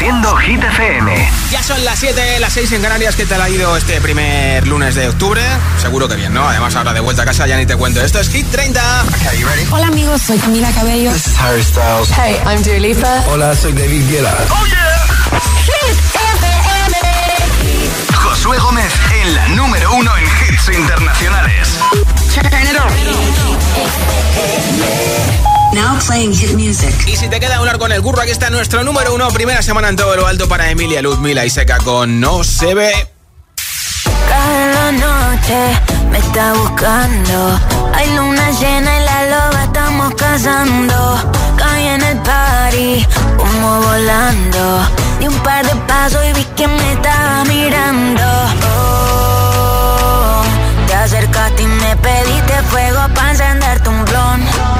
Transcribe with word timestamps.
Reproduciendo 0.00 0.34
Hit 0.36 0.64
FM. 0.64 1.30
Ya 1.50 1.62
son 1.62 1.84
las 1.84 1.98
7, 1.98 2.40
las 2.40 2.54
6 2.54 2.72
en 2.72 2.80
Canarias. 2.80 3.16
¿Qué 3.16 3.26
tal 3.26 3.42
ha 3.42 3.50
ido 3.50 3.76
este 3.76 4.00
primer 4.00 4.66
lunes 4.66 4.94
de 4.94 5.06
octubre? 5.08 5.42
Seguro 5.76 6.08
que 6.08 6.16
bien, 6.16 6.32
¿no? 6.32 6.48
Además, 6.48 6.74
ahora 6.74 6.94
de 6.94 7.00
vuelta 7.00 7.20
a 7.22 7.26
casa 7.26 7.46
ya 7.46 7.58
ni 7.58 7.66
te 7.66 7.76
cuento. 7.76 8.00
Esto 8.00 8.18
es 8.18 8.30
Hit 8.30 8.50
30. 8.50 9.04
Hola 9.70 9.88
amigos, 9.88 10.22
soy 10.22 10.38
Camila 10.38 10.72
Cabello. 10.72 11.12
This 11.12 11.26
is 11.26 11.38
Harry 11.38 11.62
Styles. 11.62 12.10
Hey, 12.16 12.38
I'm 12.46 12.62
Dua 12.62 12.78
Lipa. 12.78 13.24
Hola, 13.28 13.54
soy 13.54 13.74
David 13.74 14.08
Guetta. 14.08 14.34
¡Oh, 14.48 14.64
yeah! 14.66 15.06
Hit 15.66 15.98
FM. 16.14 16.96
Josué 18.14 18.56
Gómez 18.58 18.94
en 19.20 19.34
la 19.34 19.48
número 19.48 19.92
uno 19.92 20.16
en 20.16 20.24
hits 20.24 20.70
internacionales. 20.78 21.76
Now 25.72 25.98
playing 26.04 26.34
hit 26.34 26.52
music. 26.56 26.94
Y 27.06 27.16
si 27.16 27.28
te 27.28 27.38
queda 27.38 27.56
hablar 27.56 27.78
con 27.78 27.92
el 27.92 28.02
curro, 28.02 28.20
aquí 28.20 28.32
está 28.32 28.50
nuestro 28.50 28.82
número 28.82 29.14
uno. 29.14 29.28
Primera 29.28 29.62
semana 29.62 29.88
en 29.88 29.96
todo 29.96 30.16
lo 30.16 30.26
alto 30.26 30.48
para 30.48 30.68
Emilia 30.68 31.00
Luzmila 31.00 31.46
y 31.46 31.50
Seca 31.50 31.78
con 31.78 32.20
No 32.20 32.42
se 32.42 32.74
ve. 32.74 32.92
Cada 34.28 34.92
noche 34.92 35.80
me 36.10 36.18
está 36.18 36.52
buscando. 36.54 37.60
Hay 37.94 38.14
luna 38.16 38.50
llena 38.50 38.98
y 38.98 39.04
la 39.04 39.24
loba 39.26 39.64
estamos 39.64 40.14
cazando. 40.14 41.32
Caí 41.56 41.86
en 41.86 42.02
el 42.02 42.18
party, 42.18 43.06
como 43.36 43.80
volando. 43.80 44.88
Di 45.20 45.28
un 45.28 45.38
par 45.40 45.64
de 45.64 45.76
pasos 45.86 46.24
y 46.28 46.32
vi 46.32 46.44
que 46.56 46.66
me 46.66 46.92
estaba 46.94 47.44
mirando. 47.44 48.24
Oh, 48.74 50.42
te 50.88 50.94
acercaste 50.94 51.62
y 51.62 51.66
me 51.66 51.96
pediste 51.96 52.54
fuego 52.70 53.00
para 53.14 53.30
encenderte 53.30 53.88
un 53.88 54.04
blon. 54.04 54.79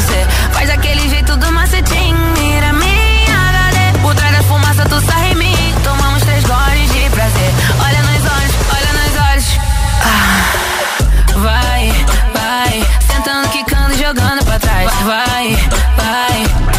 Você. 0.00 0.26
Faz 0.52 0.70
aquele 0.70 1.08
jeito 1.08 1.36
do 1.36 1.52
macetinho, 1.52 2.16
mira 2.38 2.72
minha 2.72 3.36
HD. 3.50 3.98
Por 4.00 4.14
trás 4.14 4.36
da 4.36 4.42
fumaça 4.44 4.84
tu 4.84 5.00
sai 5.00 5.32
em 5.32 5.34
mim, 5.34 5.74
tomamos 5.84 6.22
três 6.22 6.42
goles 6.44 6.92
de 6.92 7.10
prazer. 7.10 7.50
Olha 7.84 8.02
nos 8.02 8.22
olhos, 8.32 8.54
olha 8.76 8.92
nos 8.98 9.14
olhos. 9.30 9.60
Ah, 10.02 11.38
vai, 11.38 11.92
vai, 12.34 12.86
sentando, 13.12 13.48
quicando, 13.50 13.94
jogando 13.96 14.44
pra 14.44 14.58
trás. 14.58 14.90
Vai, 15.04 15.56
vai, 15.96 16.69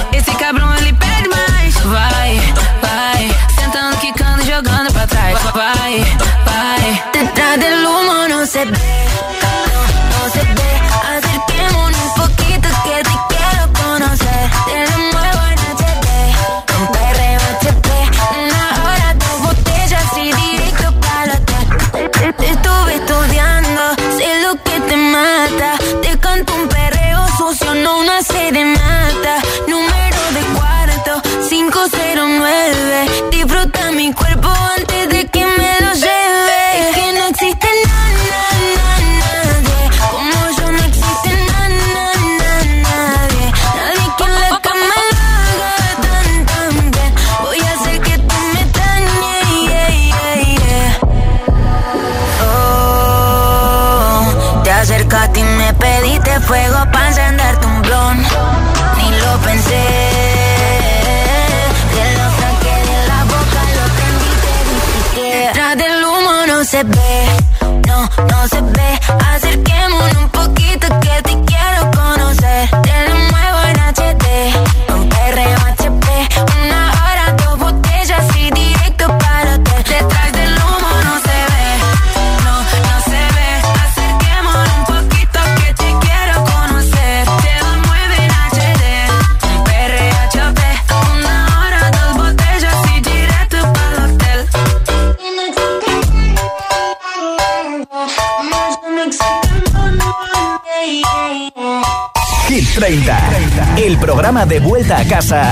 El 103.92 103.98
programa 103.98 104.46
de 104.46 104.62
vuelta 104.62 105.00
a 105.00 105.04
casa 105.04 105.52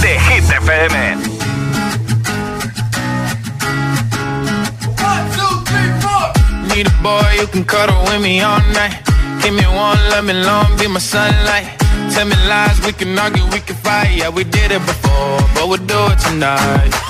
de 0.00 0.20
Hit 0.20 0.44
FM. 0.44 1.16
Need 6.68 6.86
a 6.86 7.02
boy 7.02 7.20
who 7.40 7.48
can 7.48 7.64
cuddle 7.64 8.00
with 8.04 8.22
me 8.22 8.42
all 8.42 8.60
night. 8.74 8.96
Give 9.42 9.54
me 9.54 9.66
one, 9.66 9.98
let 10.10 10.22
me 10.22 10.34
long, 10.34 10.68
be 10.78 10.86
my 10.86 11.00
sunlight. 11.00 11.66
Tell 12.14 12.26
me 12.26 12.36
lies, 12.46 12.80
we 12.86 12.92
can 12.92 13.18
argue, 13.18 13.42
we 13.46 13.58
can 13.58 13.74
fight. 13.74 14.14
Yeah, 14.14 14.28
we 14.28 14.44
did 14.44 14.70
it 14.70 14.86
before, 14.86 15.40
but 15.56 15.66
we'll 15.66 15.84
do 15.84 15.98
it 16.12 16.18
tonight. 16.20 17.09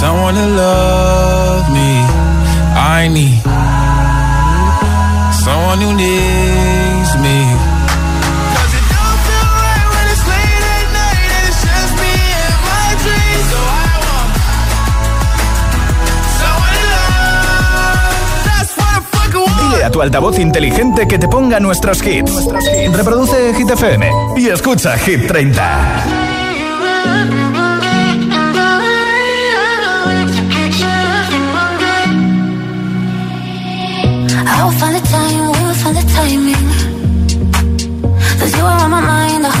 someone 0.00 0.34
to 0.34 0.46
love 0.46 1.70
me. 1.72 1.90
I 2.76 3.08
need 3.08 3.40
someone 5.44 5.80
who 5.80 5.92
needs 5.94 7.12
me. 7.24 7.76
A 19.86 19.90
tu 19.90 20.02
altavoz 20.02 20.40
inteligente 20.40 21.06
que 21.06 21.16
te 21.16 21.28
ponga 21.28 21.60
nuestros 21.60 22.04
hits. 22.04 22.48
Reproduce 22.92 23.54
Hit 23.54 23.70
FM 23.70 24.10
y 24.36 24.48
escucha 24.48 24.98
Hit 24.98 25.28
30. 25.28 26.15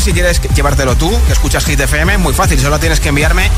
si 0.00 0.12
quieres 0.12 0.40
llevártelo 0.54 0.94
tú, 0.96 1.10
que 1.26 1.32
escuchas 1.32 1.64
Hit 1.64 1.80
FM, 1.80 2.18
muy 2.18 2.34
fácil, 2.34 2.60
solo 2.60 2.78
tienes 2.78 3.00
que 3.00 3.08
enviarme 3.08 3.50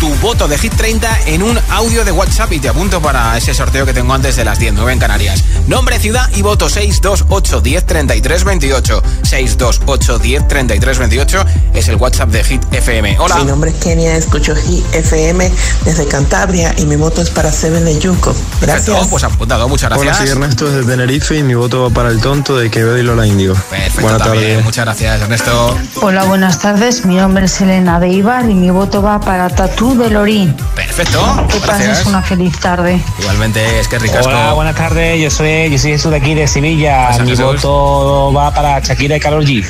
tu 0.00 0.08
voto 0.16 0.48
de 0.48 0.58
Hit 0.58 0.74
30 0.74 1.20
en 1.26 1.42
un 1.42 1.58
audio 1.70 2.04
de 2.04 2.12
WhatsApp 2.12 2.52
y 2.52 2.58
te 2.60 2.68
apunto 2.68 3.00
para 3.00 3.36
ese 3.36 3.54
sorteo 3.54 3.86
que 3.86 3.92
tengo 3.92 4.12
antes 4.12 4.36
de 4.36 4.44
las 4.44 4.58
10, 4.58 4.74
9 4.74 4.92
en 4.92 4.98
Canarias. 4.98 5.42
Nombre, 5.66 5.98
ciudad 5.98 6.28
y 6.34 6.42
voto 6.42 6.68
628 6.68 7.60
10 7.60 7.86
33 7.86 8.44
28. 8.44 9.02
628 9.22 10.18
10 10.18 10.48
33 10.48 10.98
28 10.98 11.44
es 11.74 11.88
el 11.88 11.96
WhatsApp 11.96 12.28
de 12.30 12.44
Hit 12.44 12.62
FM. 12.72 13.16
Hola. 13.18 13.36
Mi 13.36 13.44
nombre 13.44 13.70
es 13.70 13.76
Kenia, 13.76 14.16
escucho 14.16 14.54
Hit 14.54 14.84
FM 14.92 15.50
desde 15.84 16.06
Cantabria 16.06 16.74
y 16.78 16.84
mi 16.86 16.96
voto 16.96 17.22
es 17.22 17.30
para 17.30 17.50
Seven 17.52 17.84
de. 17.86 18.32
Perfecto, 18.60 18.92
Gracias. 18.92 19.06
pues 19.08 19.24
apuntado, 19.24 19.68
muchas 19.68 19.90
Hola, 19.92 20.02
gracias. 20.02 20.18
soy 20.18 20.28
Ernesto 20.30 20.70
desde 20.70 20.90
Tenerife 20.90 21.36
y 21.38 21.42
mi 21.42 21.54
voto 21.54 21.82
va 21.82 21.90
para 21.90 22.10
el 22.10 22.20
tonto 22.20 22.56
de 22.56 22.70
Quevedo 22.70 22.98
y 22.98 23.02
Lola 23.02 23.26
Índigo. 23.26 23.54
Perfecto, 23.70 24.02
Buenas 24.02 24.22
también, 24.22 24.48
tardes. 24.48 24.64
muchas 24.64 24.84
gracias, 24.84 25.20
Ernesto. 25.22 25.78
Hola, 26.02 26.24
buenas 26.24 26.58
tardes. 26.60 27.04
Mi 27.06 27.16
nombre 27.16 27.46
es 27.46 27.60
Elena 27.60 27.98
de 28.00 28.08
Ibar 28.08 28.48
y 28.50 28.54
mi 28.54 28.70
voto 28.70 29.00
va 29.02 29.20
para 29.20 29.48
Tatú 29.48 29.85
Chu 29.86 29.94
Delorín. 29.94 30.52
Perfecto. 30.74 31.46
Que 31.48 31.60
pases 31.60 32.04
una 32.06 32.20
feliz 32.20 32.58
tarde. 32.58 33.00
Igualmente, 33.20 33.78
es 33.78 33.86
que 33.86 34.00
ricasco. 34.00 34.30
Hola, 34.30 34.52
buenas 34.52 34.74
tardes. 34.74 35.22
Yo 35.22 35.30
soy, 35.30 35.70
yo 35.70 35.78
soy 35.78 35.92
Jesús 35.92 36.10
de 36.10 36.16
aquí 36.16 36.34
de 36.34 36.48
Sevilla. 36.48 37.16
Mi 37.20 37.36
voto 37.36 38.32
va 38.32 38.52
para 38.52 38.80
Shakira 38.80 39.16
y 39.16 39.20
Karol 39.20 39.44
G. 39.46 39.64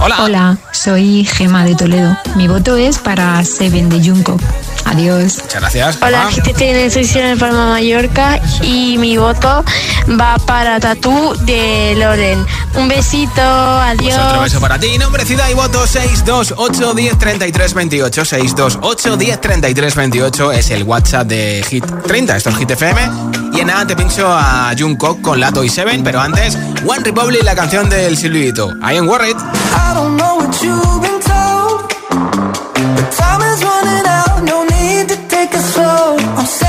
Hola. 0.00 0.22
Hola, 0.22 0.58
soy 0.70 1.24
Gema 1.24 1.64
de 1.64 1.74
Toledo. 1.74 2.16
Mi 2.36 2.46
voto 2.46 2.76
es 2.76 2.98
para 2.98 3.42
Seven 3.42 3.88
de 3.88 4.08
Jungkook. 4.08 4.40
Adiós. 4.88 5.38
Muchas 5.42 5.60
gracias. 5.60 5.98
Hola, 6.00 6.30
Palma. 6.30 6.90
soy 6.90 7.04
Sierra 7.04 7.28
de 7.28 7.36
Palma 7.36 7.66
Mallorca 7.66 8.40
y 8.62 8.96
mi 8.98 9.18
voto 9.18 9.62
va 10.18 10.38
para 10.46 10.80
Tatú 10.80 11.34
de 11.40 11.94
Loren. 11.96 12.44
Un 12.74 12.88
besito, 12.88 13.32
pues 13.34 13.44
adiós. 13.44 14.14
Pues 14.14 14.26
otro 14.28 14.40
beso 14.40 14.60
para 14.60 14.78
ti, 14.78 14.96
nombre, 14.96 15.26
ciudad 15.26 15.48
y 15.50 15.54
voto 15.54 15.86
628 15.86 16.94
10 16.94 17.18
33 17.18 17.74
28. 17.74 18.24
628 18.24 19.16
10 19.16 19.40
33 19.40 19.94
28 19.94 20.52
es 20.52 20.70
el 20.70 20.84
WhatsApp 20.84 21.26
de 21.26 21.64
Hit 21.68 21.84
30. 22.06 22.36
Esto 22.36 22.50
es 22.50 22.56
Hit 22.56 22.70
FM. 22.70 23.00
Y 23.52 23.60
en 23.60 23.66
nada 23.66 23.86
te 23.86 23.94
pincho 23.94 24.26
a 24.30 24.72
Jungkook 24.78 25.20
con 25.20 25.38
Lato 25.38 25.62
y 25.64 25.68
Seven, 25.68 26.02
pero 26.02 26.20
antes 26.20 26.56
One 26.86 27.00
Republic 27.04 27.42
la 27.42 27.54
canción 27.54 27.88
del 27.90 28.16
silbidito. 28.16 28.70
I 28.80 28.96
am 28.96 29.06
worried. 29.06 29.36
I 29.36 29.94
don't 29.94 30.16
know 30.16 30.38
what 30.38 30.54
you've 30.62 31.02
been 31.02 31.20
told, 31.20 31.92
but 32.94 33.10
time 33.12 33.42
is 33.52 33.62
running 33.62 34.06
out. 34.06 34.27
take 35.50 35.60
it 35.60 35.62
slow. 35.62 36.16
I'm 36.36 36.67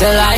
till 0.00 0.08
I 0.08 0.29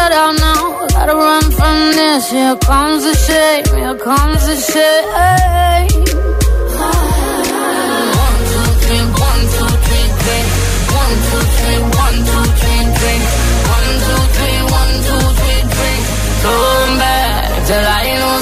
get 0.00 0.12
out 0.22 0.34
now. 0.46 0.62
Gotta 0.96 1.14
run 1.14 1.44
from 1.58 1.76
this. 1.98 2.30
Here 2.30 2.56
comes 2.70 3.02
the 3.08 3.14
shame. 3.26 3.64
Here 3.78 3.96
comes 4.08 4.40
the 4.48 4.56
shame. 4.70 5.88
One, 8.20 8.40
two, 8.50 8.68
three, 8.82 9.04
one, 9.28 9.42
two, 9.54 9.70
three, 9.86 10.06
three. 10.20 10.44
One, 11.00 11.16
two, 11.28 11.44
three, 11.56 11.80
one, 12.02 12.18
two, 12.30 12.44
three, 12.60 12.84
three. 12.98 13.20
One, 13.74 13.90
two, 14.06 14.22
three, 14.36 14.60
one, 14.78 14.94
two, 15.06 15.24
three, 15.38 15.62
three. 15.74 16.00
Going 16.44 16.94
back 17.02 17.48
till 17.68 17.86
I 17.98 18.04
know. 18.20 18.39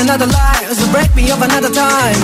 Another 0.00 0.26
life, 0.26 0.72
so 0.72 0.84
break 0.92 1.14
me 1.14 1.30
up 1.30 1.40
another 1.42 1.70
time. 1.70 2.16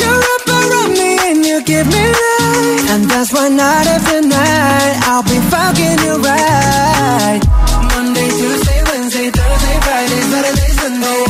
You're 0.00 0.22
up 0.34 0.44
around 0.48 0.92
me 0.96 1.10
and 1.28 1.44
you 1.44 1.62
give 1.62 1.86
me 1.86 2.02
life, 2.08 2.90
and 2.92 3.04
that's 3.04 3.32
why 3.32 3.48
night 3.48 3.86
after 3.86 4.20
night 4.22 4.94
I'll 5.04 5.22
be 5.22 5.38
fucking 5.52 5.98
you 6.06 6.14
right. 6.24 7.40
Monday, 7.92 8.28
Tuesday, 8.32 8.80
Wednesday, 8.88 9.28
Thursday, 9.28 9.76
Friday, 9.84 10.20
Saturday, 10.32 10.70
Sunday. 10.80 11.20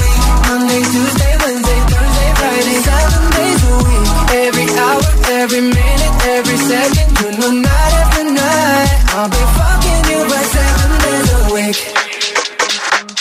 Monday, 0.46 0.82
Tuesday, 0.92 1.32
Wednesday, 1.42 1.80
Thursday, 1.90 2.30
Friday, 2.38 2.78
seven 2.86 3.24
days 3.34 3.60
a 3.66 3.74
week. 3.86 4.06
Every 4.46 4.68
hour, 4.78 5.02
every 5.40 5.62
minute, 5.66 6.14
every 6.36 6.58
second, 6.70 7.08
you 7.20 7.28
know 7.38 7.52
night 7.58 7.92
after 8.02 8.24
night 8.24 8.90
I'll 9.18 9.28
be 9.28 9.42
fucking 9.58 10.02
you 10.14 10.20
right 10.30 10.48
seven 10.54 10.90
days 11.02 11.28
a 11.34 11.42
week. 11.54 11.78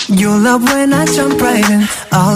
You 0.09 0.35
love 0.37 0.63
when 0.63 0.91
I 0.91 1.05
jump 1.05 1.39
right 1.39 1.69
in. 1.69 1.81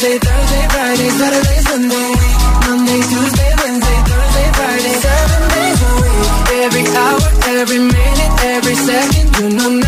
Wednesday, 0.00 0.18
Thursday, 0.20 0.68
Friday, 0.68 1.08
Saturday, 1.10 1.58
Sunday. 1.66 2.10
Monday, 2.68 3.00
Tuesday, 3.02 3.50
Wednesday, 3.58 3.98
Thursday, 4.06 4.48
Friday, 4.54 4.94
seven 5.02 5.42
days 5.50 5.82
a 5.82 5.92
week. 5.98 6.30
Every 6.62 6.86
hour, 6.94 7.20
every 7.58 7.78
minute, 7.78 8.32
every 8.44 8.76
second, 8.76 9.36
you 9.38 9.56
know 9.56 9.87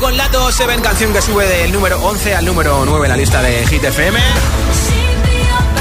Con 0.00 0.16
Lato 0.16 0.50
Seven, 0.50 0.80
canción 0.80 1.12
que 1.12 1.20
sube 1.20 1.46
del 1.46 1.72
número 1.72 2.00
11 2.02 2.34
al 2.34 2.46
número 2.46 2.86
9 2.86 3.04
en 3.04 3.10
la 3.10 3.18
lista 3.18 3.42
de 3.42 3.66
Hit 3.66 3.84
FM. 3.84 4.18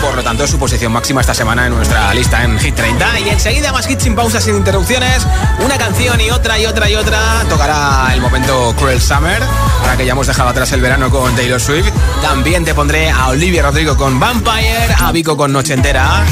Por 0.02 0.14
lo 0.14 0.22
tanto, 0.24 0.46
su 0.46 0.60
posición 0.60 0.92
máxima 0.92 1.22
esta 1.22 1.34
semana 1.34 1.66
en 1.68 1.74
nuestra 1.74 2.14
lista 2.14 2.44
en 2.44 2.60
Hit 2.60 2.76
30. 2.76 3.20
Y 3.22 3.30
enseguida 3.30 3.72
más 3.72 3.90
hits 3.90 4.04
sin 4.04 4.16
pausas, 4.16 4.44
sin 4.44 4.58
interrupciones. 4.58 5.26
Una 5.64 5.78
canción 5.78 6.20
y 6.20 6.32
otra 6.32 6.60
y 6.60 6.66
otra 6.66 6.90
y 6.90 6.96
otra. 6.96 7.46
Tocará 7.48 8.14
el 8.14 8.20
momento 8.20 8.76
Cruel 8.78 9.02
Summer. 9.02 9.42
Ahora 9.80 9.96
que 9.96 10.06
ya 10.06 10.12
hemos 10.12 10.28
dejado 10.28 10.50
atrás 10.50 10.70
el 10.74 10.82
verano 10.82 11.10
con 11.10 11.34
Taylor 11.38 11.62
Swift. 11.62 11.90
También 12.22 12.66
te 12.66 12.74
pondré 12.74 13.10
a 13.10 13.30
Olivia 13.30 13.64
Rodrigo 13.64 13.96
con 13.96 14.20
Vampire, 14.20 14.96
a 15.00 15.14
Vico 15.14 15.38
con 15.38 15.54
Noche 15.54 15.76
Entera. 15.76 16.26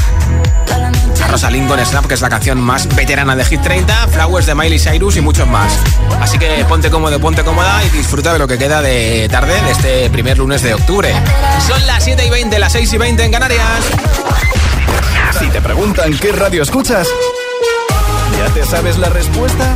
Rosalind 1.30 1.68
con 1.68 1.84
Snap, 1.86 2.06
que 2.06 2.14
es 2.14 2.22
la 2.22 2.30
canción 2.30 2.60
más 2.60 2.88
veterana 2.96 3.36
de 3.36 3.44
Hit 3.46 3.62
30, 3.62 4.08
Flowers 4.08 4.46
de 4.46 4.56
Miley 4.56 4.80
Cyrus 4.80 5.18
y 5.18 5.22
muchos 5.22 5.48
más. 5.48 5.80
Así 6.22 6.38
que 6.38 6.66
ponte 6.68 6.90
cómodo, 6.90 7.20
ponte 7.20 7.44
cómoda 7.44 7.84
y 7.86 7.90
disfruta 7.90 8.34
de 8.34 8.40
lo 8.40 8.48
que 8.48 8.58
queda 8.58 8.82
de 8.82 9.28
tarde 9.30 9.62
de 9.62 9.72
este 9.72 10.10
primer 10.10 10.38
lunes 10.38 10.62
de 10.64 10.74
octubre. 10.74 11.14
Son 11.68 11.86
las 11.86 12.04
7 12.04 12.26
y 12.26 12.30
20, 12.30 12.60
las 12.60 12.72
6 12.74 12.94
y 12.94 12.98
20 12.98 13.24
en 13.24 13.32
Canarias. 13.32 13.62
Si 15.40 15.48
te 15.50 15.62
preguntan 15.62 16.18
qué 16.18 16.32
radio 16.32 16.64
escuchas, 16.64 17.08
¿ya 18.38 18.54
te 18.54 18.66
sabes 18.66 18.98
la 18.98 19.10
respuesta? 19.10 19.76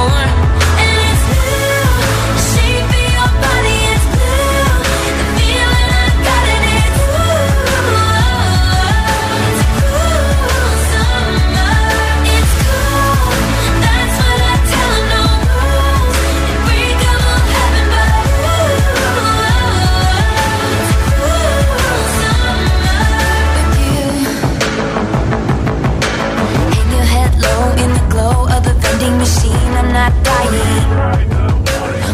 killing 29.11 29.17
machine, 29.19 29.73
I'm 29.77 29.91
not 29.93 30.23
dying. 30.23 30.51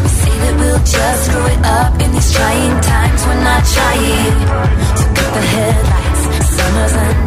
We 0.02 0.10
say 0.10 0.38
that 0.40 0.56
we'll 0.60 0.80
just 0.80 1.32
grow 1.32 1.46
it 1.46 1.66
up 1.66 1.94
in 2.02 2.12
these 2.12 2.34
trying 2.34 2.82
times, 2.82 3.26
we're 3.26 3.44
not 3.44 3.64
trying. 3.66 4.34
So 4.98 5.06
cut 5.16 5.34
the 5.34 5.42
headlights, 5.42 6.50
summer's 6.50 6.94
undying. 6.94 7.27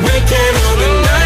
We 0.00 0.14
can't 0.30 0.56
hold 0.62 0.80
it 0.80 1.02
now. 1.06 1.17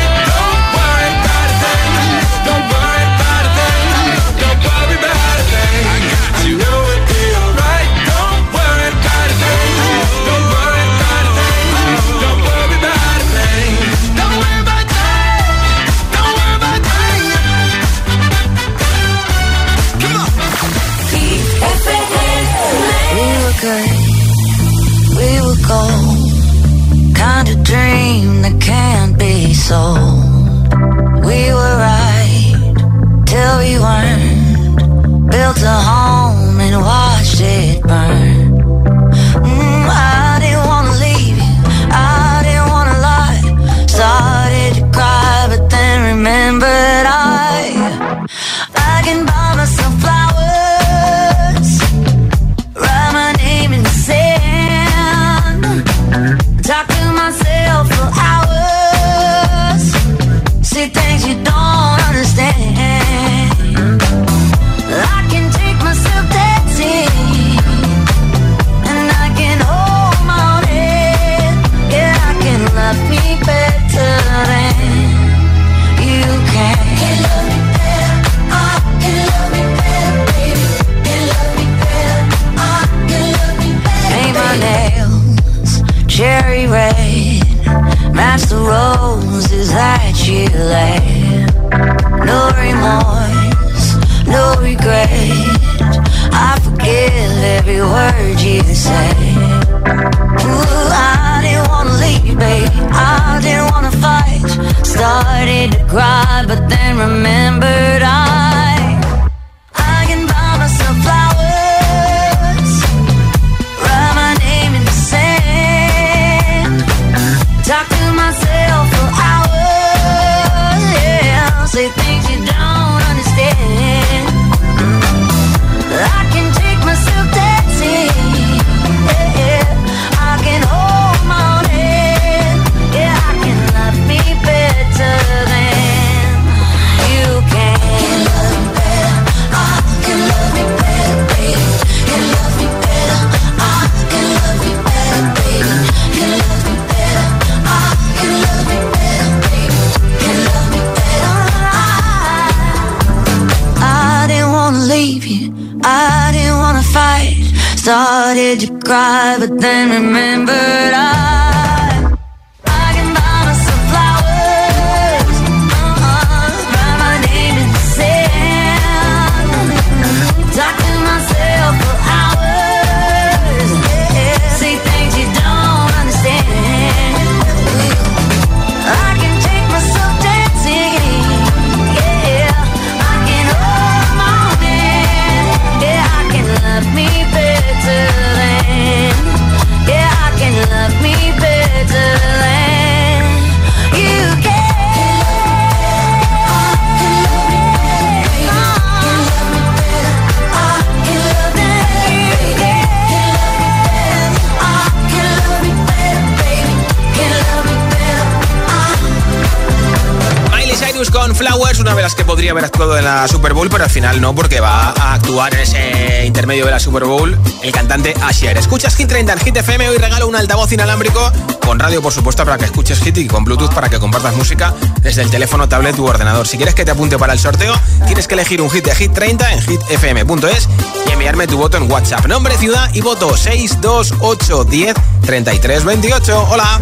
Haber 212.52 212.64
actuado 212.66 212.98
en 212.98 213.04
la 213.04 213.26
Super 213.28 213.54
Bowl, 213.54 213.68
pero 213.70 213.84
al 213.84 213.90
final 213.90 214.20
no, 214.20 214.34
porque 214.34 214.60
va 214.60 214.90
a 214.90 215.14
actuar 215.14 215.54
en 215.54 215.60
ese 215.60 216.26
intermedio 216.26 216.66
de 216.66 216.70
la 216.70 216.80
Super 216.80 217.04
Bowl 217.04 217.38
el 217.62 217.72
cantante 217.72 218.14
Asher. 218.22 218.58
Escuchas 218.58 218.94
Hit 218.94 219.08
30 219.08 219.32
en 219.32 219.38
Hit 219.38 219.56
FM, 219.56 219.88
hoy 219.88 219.96
regalo 219.96 220.28
un 220.28 220.36
altavoz 220.36 220.70
inalámbrico 220.70 221.32
con 221.64 221.78
radio, 221.78 222.02
por 222.02 222.12
supuesto, 222.12 222.44
para 222.44 222.58
que 222.58 222.66
escuches 222.66 223.00
Hit 223.00 223.16
y 223.16 223.26
con 223.26 223.44
Bluetooth 223.44 223.72
para 223.72 223.88
que 223.88 223.98
compartas 223.98 224.36
música 224.36 224.74
desde 225.00 225.22
el 225.22 225.30
teléfono, 225.30 225.66
tablet 225.66 225.98
u 225.98 226.04
ordenador. 226.04 226.46
Si 226.46 226.58
quieres 226.58 226.74
que 226.74 226.84
te 226.84 226.90
apunte 226.90 227.18
para 227.18 227.32
el 227.32 227.38
sorteo, 227.38 227.74
tienes 228.06 228.28
que 228.28 228.34
elegir 228.34 228.60
un 228.60 228.70
hit 228.70 228.84
de 228.84 228.94
Hit 228.94 229.14
30 229.14 229.52
en 229.54 229.60
hitfm.es 229.62 230.68
y 231.08 231.10
enviarme 231.10 231.46
tu 231.46 231.56
voto 231.56 231.78
en 231.78 231.90
WhatsApp. 231.90 232.26
Nombre, 232.26 232.58
ciudad 232.58 232.90
y 232.92 233.00
voto 233.00 233.34
628 233.34 234.64
10 234.64 234.94
33 235.22 235.84
28. 235.84 236.48
Hola. 236.50 236.80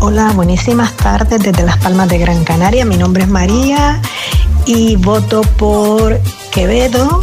Hola, 0.00 0.32
buenísimas 0.32 0.92
tardes 0.96 1.40
desde 1.40 1.62
Las 1.62 1.78
Palmas 1.78 2.08
de 2.08 2.18
Gran 2.18 2.44
Canaria. 2.44 2.84
Mi 2.84 2.96
nombre 2.96 3.22
es 3.22 3.28
María 3.28 4.00
y 4.66 4.96
voto 4.96 5.42
por 5.56 6.18
Quevedo, 6.52 7.22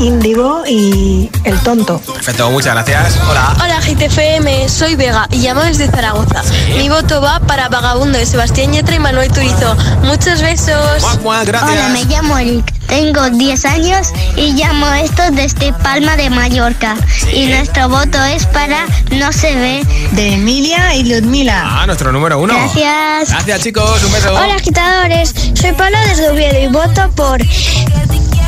Índigo 0.00 0.62
y 0.66 1.30
El 1.44 1.58
Tonto. 1.60 1.98
Perfecto, 1.98 2.50
muchas 2.50 2.72
gracias. 2.72 3.18
Hola. 3.28 3.54
Hola 3.62 3.80
GTFM, 3.80 4.66
soy 4.68 4.94
Vega 4.94 5.28
y 5.30 5.40
llamo 5.40 5.60
desde 5.60 5.88
Zaragoza. 5.88 6.42
Mi 6.76 6.88
voto 6.88 7.20
va 7.20 7.38
para 7.40 7.68
Vagabundo 7.68 8.18
de 8.18 8.24
Sebastián 8.24 8.72
Yatra 8.72 8.94
y 8.94 8.98
Manuel 8.98 9.30
Turizo. 9.30 9.76
Muchos 10.02 10.40
besos. 10.40 11.02
Mua, 11.02 11.16
mua, 11.16 11.44
gracias. 11.44 11.70
Hola, 11.70 11.88
me 11.90 12.04
llamo 12.06 12.38
Eric, 12.38 12.72
tengo 12.86 13.28
10 13.28 13.64
años 13.66 14.08
y 14.36 14.52
llamo 14.54 14.90
esto 14.94 15.22
desde 15.32 15.74
Palma 15.74 16.16
de 16.16 16.30
Mallorca. 16.30 16.96
Y 17.34 17.46
nuestro 17.46 17.90
voto 17.90 18.24
es 18.24 18.46
para 18.46 18.86
No 19.12 19.32
se 19.32 19.54
ve. 19.54 19.86
De 20.12 20.34
Emilia 20.34 20.94
y 20.94 21.04
Ludmila. 21.04 21.62
Ah, 21.62 21.86
nuestro 21.86 22.10
número 22.10 22.38
uno. 22.38 22.54
Gracias. 22.54 23.30
Gracias, 23.30 23.60
chicos. 23.60 24.02
Un 24.02 24.12
beso. 24.12 24.32
Hola 24.32 24.54
agitadores, 24.54 25.34
soy 25.52 25.72
Pablo 25.72 25.98
desde 26.08 26.30
Oviedo 26.30 26.58
y 26.58 26.68
voto 26.68 27.10
por 27.14 27.40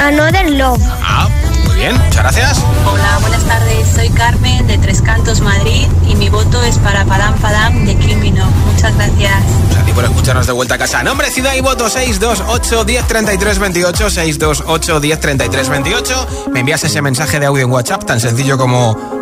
Another 0.00 0.50
Love. 0.50 0.82
Ah, 1.02 1.28
bien. 1.82 1.98
Muchas 1.98 2.22
gracias. 2.22 2.64
Hola, 2.86 3.18
buenas 3.20 3.42
tardes. 3.44 3.88
Soy 3.94 4.08
Carmen 4.10 4.66
de 4.66 4.78
Tres 4.78 5.02
Cantos, 5.02 5.40
Madrid 5.40 5.86
y 6.08 6.14
mi 6.14 6.28
voto 6.28 6.62
es 6.62 6.78
para 6.78 7.04
Padam 7.04 7.34
Padam 7.38 7.84
de 7.84 7.96
Criminal. 7.96 8.48
Muchas 8.72 8.94
gracias. 8.94 9.42
A 9.78 9.84
ti 9.84 9.92
por 9.92 10.04
escucharnos 10.04 10.46
de 10.46 10.52
vuelta 10.52 10.74
a 10.76 10.78
casa. 10.78 11.02
Nombre, 11.02 11.30
ciudad 11.30 11.54
y 11.54 11.60
voto 11.60 11.88
628 11.88 12.84
10 12.84 13.06
33 13.06 13.58
28 13.58 14.10
628 14.10 15.00
10 15.00 15.20
33 15.20 15.68
28. 15.68 16.26
Me 16.52 16.60
envías 16.60 16.84
ese 16.84 17.02
mensaje 17.02 17.40
de 17.40 17.46
audio 17.46 17.64
en 17.64 17.70
WhatsApp 17.70 18.04
tan 18.04 18.20
sencillo 18.20 18.56
como 18.56 19.21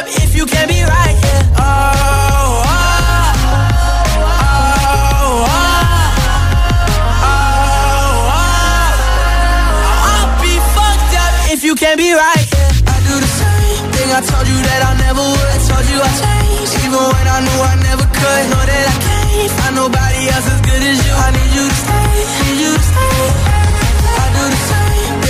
Up 0.00 0.06
if 0.08 0.34
you 0.34 0.46
can't 0.46 0.68
be 0.68 0.80
right 0.80 1.16
here. 1.20 1.44
Oh, 1.60 1.60
oh, 1.60 2.72
oh, 4.24 5.44
oh, 7.20 7.28
oh. 7.28 8.32
I'll 10.08 10.32
be 10.40 10.56
fucked 10.72 11.14
up 11.20 11.52
if 11.52 11.60
you 11.64 11.74
can't 11.74 11.98
be 11.98 12.12
right. 12.16 12.48
I 12.88 12.96
do 13.04 13.14
the 13.20 13.28
same 13.28 13.92
thing 13.92 14.08
I 14.08 14.24
told 14.24 14.48
you 14.48 14.56
that 14.56 14.80
I 14.88 14.92
never 15.04 15.20
would. 15.20 15.52
I 15.52 15.60
told 15.68 15.84
you 15.92 16.00
I 16.00 16.08
changed, 16.16 16.80
even 16.80 16.96
when 16.96 17.26
I 17.28 17.44
knew 17.44 17.60
I 17.60 17.76
never 17.84 18.06
could. 18.08 18.42
Know 18.56 18.64
that 18.72 18.84
I 18.88 18.96
can't 19.04 19.52
find 19.52 19.74
nobody 19.76 20.22
else 20.32 20.48
as 20.48 20.60
good 20.64 20.80
as 20.80 20.96
you. 21.04 21.12
I 21.12 21.28
need 21.36 21.52
you 21.60 21.68
to 21.68 21.76
stay, 21.76 22.08
need 22.40 22.56
you 22.56 22.72
to 22.72 22.84
stay. 22.88 23.49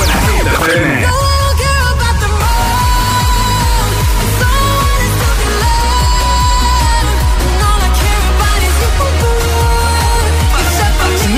Suena. 0.00 1.12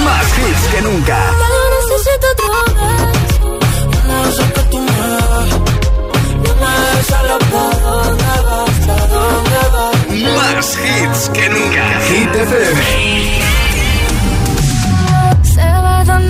Más 0.05 0.39
hits 0.39 0.69
que 0.71 0.83
nunca. 0.83 1.19
Más 10.37 10.79
hits 10.79 11.31
que 11.31 11.49
nunca. 11.49 12.01
Hit 12.09 12.35
FM. 12.35 13.54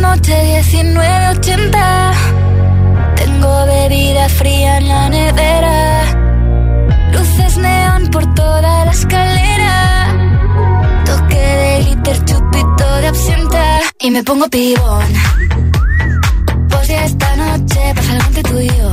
Noche 0.05 0.37
1980. 0.73 2.13
Tengo 3.17 3.67
bebida 3.67 4.29
fría 4.29 4.79
en 4.79 4.89
la 4.89 5.09
nevera. 5.09 6.05
Luces 7.13 7.57
neón 7.57 8.09
por 8.09 8.35
toda 8.35 8.85
la 8.85 8.91
escalera. 8.91 9.75
Toque 11.07 11.45
de 11.63 11.83
glitter, 11.85 12.25
chupito 12.27 12.87
de 13.01 13.07
absenta. 13.09 13.81
Y 14.01 14.11
me 14.11 14.23
pongo 14.23 14.47
pibón. 14.49 15.11
Pues 16.69 16.89
ya 16.89 17.05
esta 17.07 17.37
noche 17.37 17.81
pasa 17.97 18.13
algo 18.13 18.27
entre 18.27 18.43
tú 18.43 18.61
y 18.61 18.69
yo. 18.69 18.93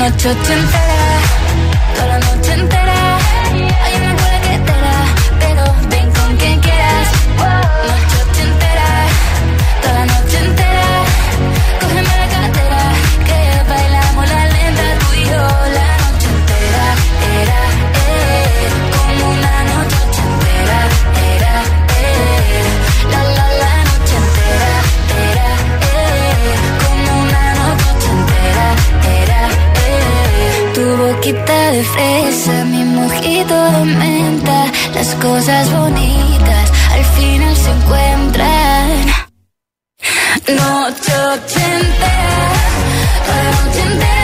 Noche 0.00 0.30
ochentera, 0.30 1.20
toda 1.94 2.06
la 2.06 2.18
noche 2.20 2.52
entera. 2.54 3.18
Hay 3.84 3.94
una 4.00 4.14
cola 4.16 4.40
que 4.40 4.58
te 4.58 4.72
pero 5.40 5.64
ven 5.90 6.10
con 6.12 6.36
quien 6.38 6.58
quieras. 6.60 7.08
Noche 7.36 8.19
mi 32.66 32.84
mojito 32.84 33.54
de 33.72 33.84
menta. 33.84 34.66
Las 34.94 35.14
cosas 35.14 35.72
bonitas 35.72 36.72
al 36.92 37.04
final 37.16 37.56
se 37.56 37.70
encuentran. 37.70 39.06
Noche 40.48 41.12
ochentera, 41.32 42.52
noche 43.28 43.80
entera. 43.80 44.19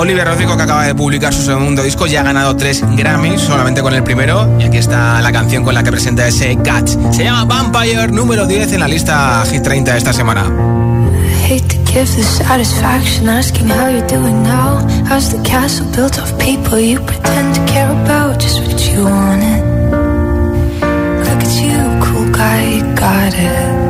Olivia 0.00 0.24
Rodrigo 0.24 0.56
que 0.56 0.62
acaba 0.62 0.84
de 0.86 0.94
publicar 0.94 1.34
su 1.34 1.42
segundo 1.42 1.82
disco, 1.82 2.06
ya 2.06 2.20
ha 2.20 2.24
ganado 2.24 2.56
tres 2.56 2.82
Grammys 2.96 3.42
solamente 3.42 3.82
con 3.82 3.92
el 3.92 4.02
primero 4.02 4.56
y 4.58 4.64
aquí 4.64 4.78
está 4.78 5.20
la 5.20 5.30
canción 5.30 5.62
con 5.62 5.74
la 5.74 5.82
que 5.82 5.90
presenta 5.90 6.26
ese 6.26 6.56
Catch. 6.56 6.96
Se 7.12 7.24
llama 7.24 7.44
Vampire 7.44 8.08
número 8.08 8.46
10 8.46 8.72
en 8.72 8.80
la 8.80 8.88
lista 8.88 9.42
Hit 9.50 9.62
30 9.62 9.92
de 9.92 9.98
esta 9.98 10.14
semana. 10.14 10.44
got 23.00 23.34
it. 23.34 23.89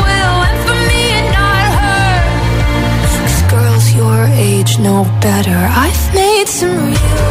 Your 4.21 4.29
age 4.35 4.77
know 4.77 5.03
better. 5.19 5.57
I've 5.57 6.13
made 6.13 6.47
some 6.47 6.85
real 6.85 7.30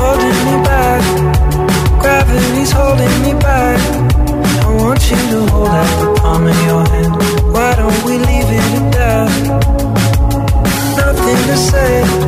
Holding 0.00 0.38
me 0.48 0.56
back. 0.64 1.02
Gravity's 2.00 2.72
holding 2.72 3.22
me 3.22 3.32
back. 3.34 3.80
I 4.64 4.74
want 4.80 5.02
you 5.10 5.16
to 5.16 5.40
hold 5.52 5.68
out 5.68 5.92
the 6.00 6.20
palm 6.20 6.46
of 6.46 6.56
your 6.66 6.84
hand. 6.92 7.12
Why 7.52 7.74
don't 7.76 8.04
we 8.04 8.18
leave 8.18 8.50
it 8.58 8.64
at 8.78 8.92
that? 8.96 9.30
Nothing 10.96 11.40
to 11.50 11.56
say, 11.56 12.27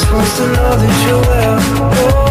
just 0.00 0.36
to 0.36 0.46
know 0.46 0.76
that 0.76 1.06
you're 1.06 1.20
well. 1.20 1.58
Oh. 1.92 2.27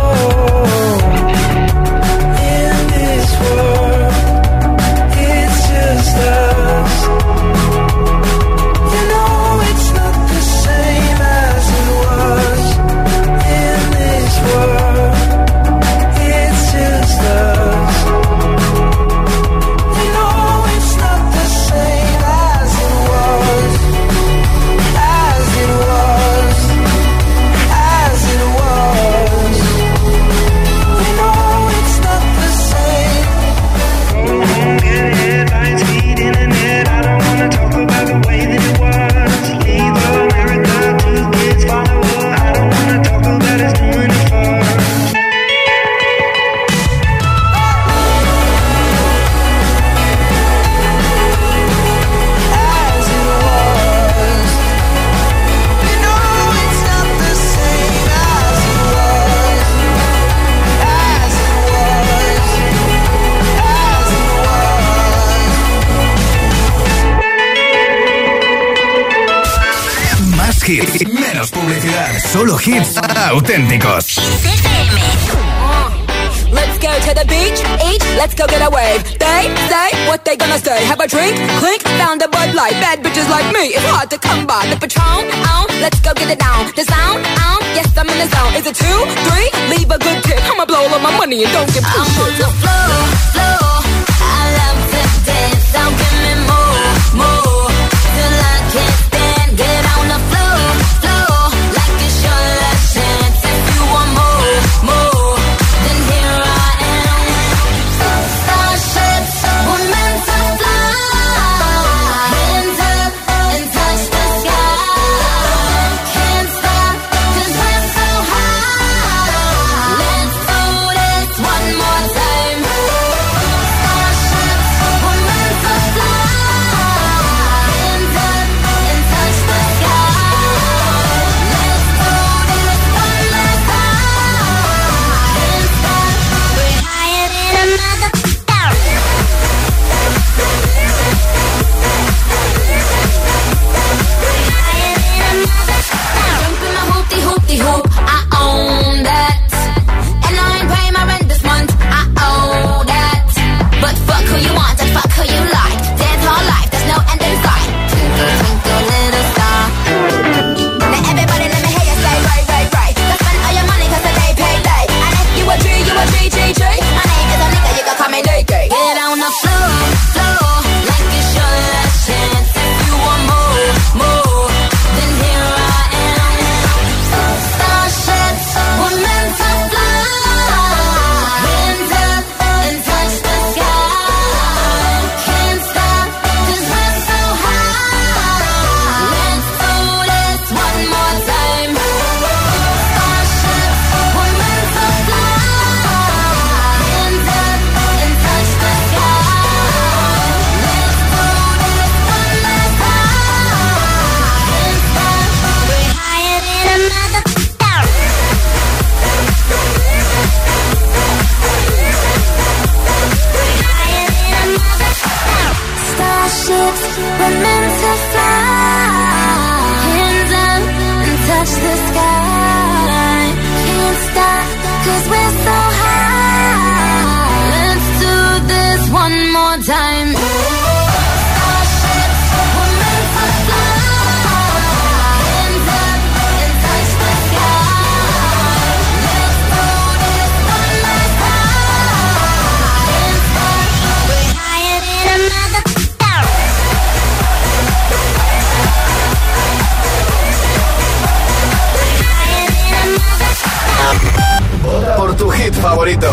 Por 254.97 255.15
tu 255.15 255.29
hit 255.29 255.53
favorito. 255.53 256.09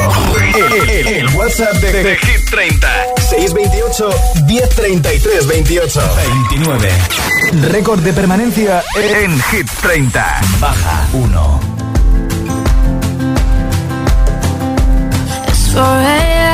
El, 0.54 0.90
el, 0.90 1.06
el 1.08 1.28
WhatsApp 1.34 1.72
de, 1.74 1.92
de, 2.02 2.16
Hit 2.16 2.50
30. 2.50 2.88
628 3.16 4.10
1033 4.46 5.46
28 5.46 6.00
29. 6.50 6.92
Récord 7.70 8.00
de 8.00 8.12
permanencia 8.12 8.82
en, 8.96 9.32
en 9.32 9.42
Hit 9.44 9.70
30. 9.80 10.40
Baja 10.60 11.08
1. 11.12 11.60
It's 15.48 16.53